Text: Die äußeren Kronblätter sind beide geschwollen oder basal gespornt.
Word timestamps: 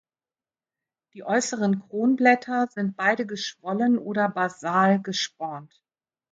Die 1.13 1.23
äußeren 1.23 1.79
Kronblätter 1.87 2.67
sind 2.73 2.97
beide 2.97 3.27
geschwollen 3.27 3.99
oder 3.99 4.29
basal 4.29 4.99
gespornt. 4.99 5.79